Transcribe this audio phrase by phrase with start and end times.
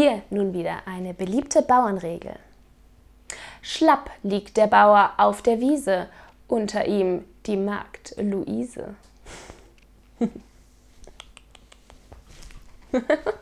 [0.00, 2.36] Hier nun wieder eine beliebte Bauernregel.
[3.62, 6.08] Schlapp liegt der Bauer auf der Wiese,
[6.46, 8.94] unter ihm die Magd Luise.